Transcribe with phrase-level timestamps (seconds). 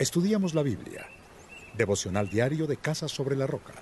[0.00, 1.06] Estudiamos la Biblia.
[1.76, 3.74] Devocional diario de Casa sobre la Roca.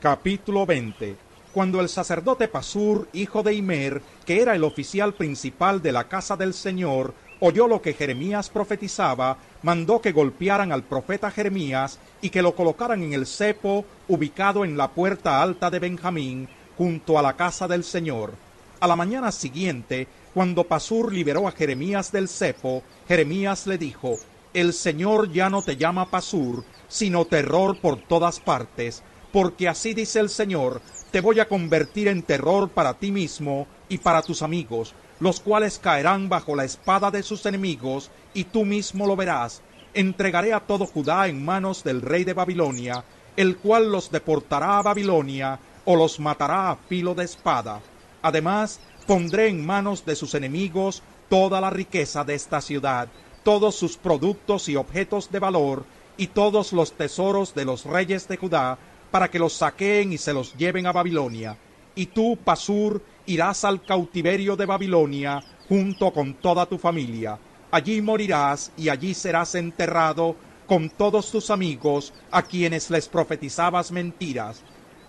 [0.00, 1.16] Capítulo 20.
[1.52, 6.36] Cuando el sacerdote Pasur, hijo de Imer, que era el oficial principal de la casa
[6.36, 12.40] del Señor, oyó lo que Jeremías profetizaba, mandó que golpearan al profeta Jeremías y que
[12.40, 17.32] lo colocaran en el cepo ubicado en la puerta alta de Benjamín, junto a la
[17.32, 18.34] casa del Señor.
[18.78, 24.16] A la mañana siguiente, cuando Pasur liberó a Jeremías del cepo, Jeremías le dijo,
[24.52, 30.18] El Señor ya no te llama Pasur, sino terror por todas partes, porque así dice
[30.18, 30.82] el Señor,
[31.12, 35.78] te voy a convertir en terror para ti mismo y para tus amigos, los cuales
[35.78, 39.62] caerán bajo la espada de sus enemigos, y tú mismo lo verás.
[39.94, 43.04] Entregaré a todo Judá en manos del rey de Babilonia,
[43.36, 47.80] el cual los deportará a Babilonia, o los matará a filo de espada.
[48.20, 53.08] Además, pondré en manos de sus enemigos toda la riqueza de esta ciudad,
[53.42, 55.84] todos sus productos y objetos de valor,
[56.16, 58.78] y todos los tesoros de los reyes de Judá,
[59.10, 61.56] para que los saqueen y se los lleven a Babilonia.
[61.94, 67.38] Y tú, Pasur, irás al cautiverio de Babilonia, junto con toda tu familia.
[67.70, 74.62] Allí morirás y allí serás enterrado con todos tus amigos, a quienes les profetizabas mentiras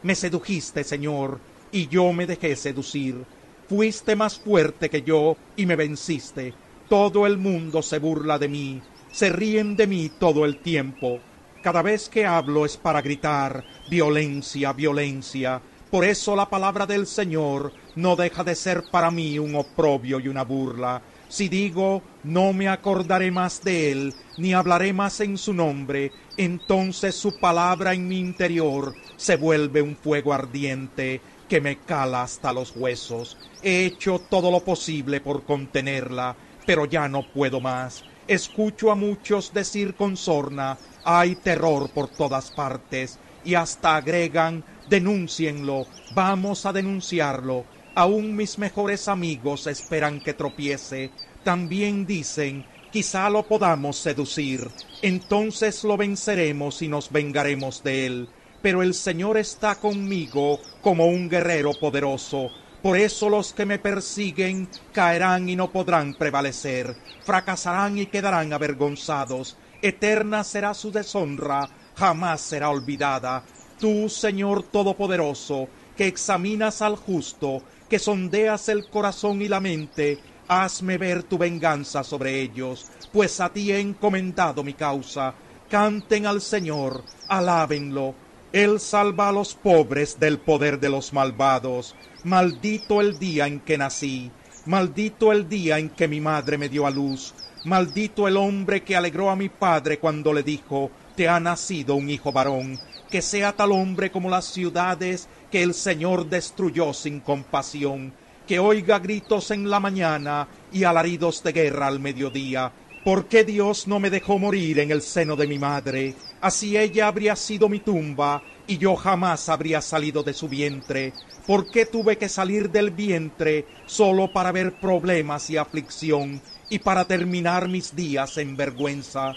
[0.04, 1.40] me sedujiste, Señor,
[1.72, 3.24] y yo me dejé seducir.
[3.70, 6.54] Fuiste más fuerte que yo y me venciste.
[6.92, 8.82] Todo el mundo se burla de mí,
[9.14, 11.22] se ríen de mí todo el tiempo.
[11.64, 15.62] Cada vez que hablo es para gritar violencia, violencia.
[15.90, 20.28] Por eso la palabra del Señor no deja de ser para mí un oprobio y
[20.28, 21.02] una burla.
[21.30, 27.16] Si digo, no me acordaré más de él, ni hablaré más en su nombre, entonces
[27.16, 32.76] su palabra en mi interior se vuelve un fuego ardiente que me cala hasta los
[32.76, 33.38] huesos.
[33.64, 38.04] He hecho todo lo posible por contenerla, pero ya no puedo más.
[38.28, 45.86] Escucho a muchos decir con sorna, hay terror por todas partes, y hasta agregan, denúncienlo,
[46.14, 51.12] vamos a denunciarlo Aún mis mejores amigos esperan que tropiece.
[51.44, 54.70] También dicen, quizá lo podamos seducir.
[55.02, 58.30] Entonces lo venceremos y nos vengaremos de él.
[58.62, 62.50] Pero el Señor está conmigo como un guerrero poderoso.
[62.82, 66.96] Por eso los que me persiguen caerán y no podrán prevalecer.
[67.24, 69.56] Fracasarán y quedarán avergonzados.
[69.82, 73.44] Eterna será su deshonra, jamás será olvidada.
[73.80, 80.98] Tú, Señor Todopoderoso, que examinas al justo, que sondeas el corazón y la mente, hazme
[80.98, 85.34] ver tu venganza sobre ellos, pues a ti he encomendado mi causa.
[85.70, 88.16] Canten al Señor, alábenlo.
[88.54, 91.96] Él salva a los pobres del poder de los malvados.
[92.26, 94.30] Maldito el día en que nací,
[94.66, 98.96] maldito el día en que mi madre me dio a luz, maldito el hombre que
[98.96, 102.78] alegró a mi padre cuando le dijo, te ha nacido un hijo varón,
[103.10, 108.14] que sea tal hombre como las ciudades que el Señor destruyó sin compasión,
[108.48, 112.72] que oiga gritos en la mañana y alaridos de guerra al mediodía.
[113.04, 116.14] ¿Por qué Dios no me dejó morir en el seno de mi madre?
[116.40, 121.12] Así ella habría sido mi tumba y yo jamás habría salido de su vientre.
[121.48, 127.06] ¿Por qué tuve que salir del vientre solo para ver problemas y aflicción y para
[127.06, 129.34] terminar mis días en vergüenza?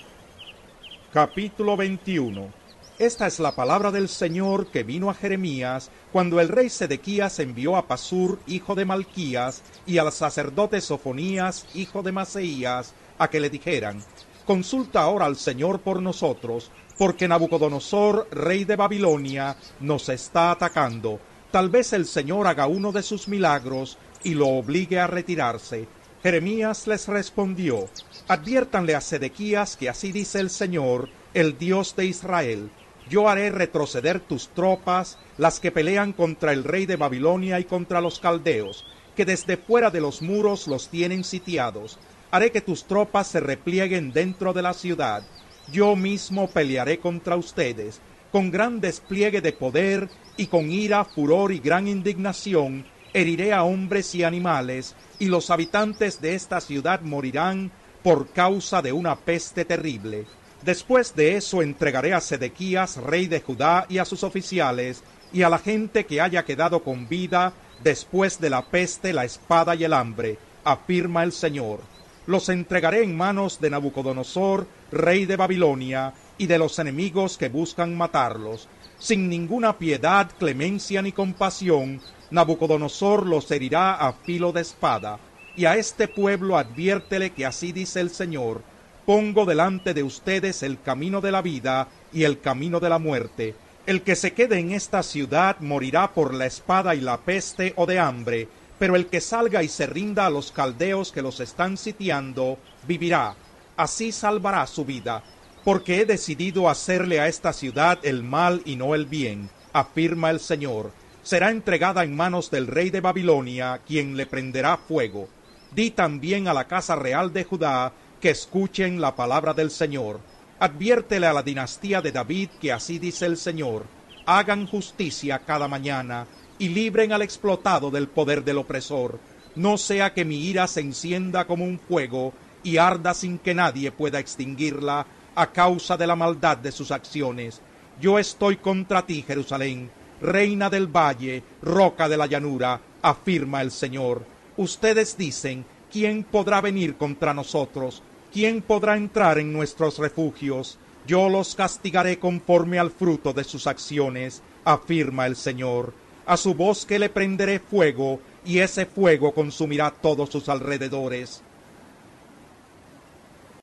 [1.10, 2.64] Capítulo 21
[2.97, 7.76] esta es la palabra del Señor que vino a Jeremías cuando el rey Sedequías envió
[7.76, 13.50] a Pasur, hijo de Malquías, y al sacerdote Sofonías, hijo de Maseías, a que le
[13.50, 14.02] dijeran,
[14.47, 21.19] Consulta ahora al Señor por nosotros, porque Nabucodonosor, rey de Babilonia, nos está atacando.
[21.50, 25.88] Tal vez el Señor haga uno de sus milagros y lo obligue a retirarse.
[26.22, 27.88] Jeremías les respondió,
[28.28, 32.70] Adviértanle a Sedequías que así dice el Señor, el Dios de Israel,
[33.08, 38.00] yo haré retroceder tus tropas, las que pelean contra el rey de Babilonia y contra
[38.00, 41.98] los caldeos, que desde fuera de los muros los tienen sitiados.
[42.34, 45.22] Haré que tus tropas se replieguen dentro de la ciudad.
[45.71, 48.01] Yo mismo pelearé contra ustedes,
[48.33, 54.16] con gran despliegue de poder y con ira, furor y gran indignación, heriré a hombres
[54.16, 57.71] y animales, y los habitantes de esta ciudad morirán
[58.03, 60.27] por causa de una peste terrible.
[60.63, 65.48] Después de eso entregaré a Sedequías, rey de Judá, y a sus oficiales, y a
[65.48, 67.53] la gente que haya quedado con vida
[67.84, 71.93] después de la peste, la espada y el hambre, afirma el Señor.
[72.26, 77.97] Los entregaré en manos de Nabucodonosor, rey de Babilonia, y de los enemigos que buscan
[77.97, 78.68] matarlos.
[78.98, 82.00] Sin ninguna piedad, clemencia ni compasión,
[82.30, 85.18] Nabucodonosor los herirá a filo de espada.
[85.56, 88.62] Y a este pueblo adviértele que así dice el Señor,
[89.06, 93.54] pongo delante de ustedes el camino de la vida y el camino de la muerte.
[93.86, 97.84] El que se quede en esta ciudad morirá por la espada y la peste o
[97.84, 98.48] de hambre,
[98.84, 103.34] pero el que salga y se rinda a los caldeos que los están sitiando, vivirá.
[103.78, 105.22] Así salvará su vida,
[105.65, 110.39] porque he decidido hacerle a esta ciudad el mal y no el bien, afirma el
[110.39, 110.92] Señor.
[111.22, 115.30] Será entregada en manos del rey de Babilonia, quien le prenderá fuego.
[115.75, 117.91] Di también a la casa real de Judá
[118.21, 120.21] que escuchen la palabra del Señor.
[120.60, 123.87] Adviértele a la dinastía de David que así dice el Señor,
[124.27, 126.27] hagan justicia cada mañana
[126.59, 129.18] y libren al explotado del poder del opresor,
[129.54, 133.92] no sea que mi ira se encienda como un fuego y arda sin que nadie
[133.92, 137.60] pueda extinguirla a causa de la maldad de sus acciones.
[138.01, 139.91] Yo estoy contra ti, Jerusalén,
[140.21, 144.24] reina del valle, roca de la llanura, afirma el Señor.
[144.56, 148.03] Ustedes dicen, ¿quién podrá venir contra nosotros?
[148.34, 150.77] ¿quién podrá entrar en nuestros refugios?
[151.06, 155.95] Yo los castigaré conforme al fruto de sus acciones, afirma el Señor.
[156.26, 161.42] A su bosque le prenderé fuego, y ese fuego consumirá todos sus alrededores.